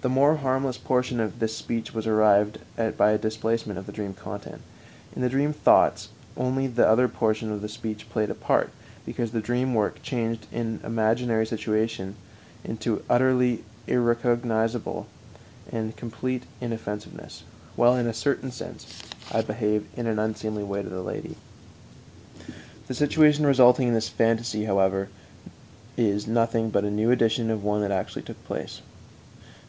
The 0.00 0.08
more 0.14 0.36
harmless 0.36 0.78
portion 0.78 1.18
of 1.18 1.40
this 1.40 1.56
speech 1.56 1.92
was 1.92 2.06
arrived 2.06 2.60
at 2.78 2.96
by 2.96 3.10
a 3.10 3.18
displacement 3.18 3.80
of 3.80 3.84
the 3.86 3.92
dream 3.92 4.14
content; 4.14 4.62
in 5.14 5.22
the 5.22 5.28
dream 5.28 5.52
thoughts 5.52 6.08
only 6.36 6.68
the 6.68 6.86
other 6.88 7.08
portion 7.08 7.50
of 7.50 7.62
the 7.62 7.68
speech 7.68 8.08
played 8.08 8.30
a 8.30 8.34
part, 8.34 8.70
because 9.04 9.32
the 9.32 9.40
dream 9.40 9.74
work 9.74 10.00
changed 10.00 10.46
an 10.52 10.80
imaginary 10.84 11.44
situation 11.44 12.14
into 12.64 13.02
utter 13.10 13.32
irrecognizability 13.88 15.04
and 15.72 15.96
complete 15.96 16.44
inoffensiveness 16.60 17.42
(while 17.74 17.96
in 17.96 18.06
a 18.06 18.14
certain 18.14 18.52
sense 18.52 19.02
I 19.32 19.42
behave 19.42 19.88
in 19.96 20.06
an 20.06 20.20
unseemly 20.20 20.62
way 20.62 20.80
to 20.80 20.88
the 20.88 21.02
lady). 21.02 21.34
The 22.86 22.94
situation 22.94 23.44
resulting 23.44 23.88
in 23.88 23.94
this 23.94 24.08
phantasy 24.08 24.60
is, 24.62 24.68
however, 24.68 25.08
nothing 25.98 26.70
but 26.70 26.84
a 26.84 26.90
new 26.90 27.10
edition 27.10 27.50
of 27.50 27.64
one 27.64 27.80
that 27.82 27.90
actually 27.90 28.22
took 28.22 28.42
place. 28.46 28.80